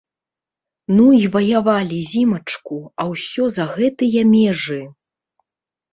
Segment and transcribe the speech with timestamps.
[0.99, 4.83] Ну і ваявалі зімачку, а ўсё за гэтыя межы!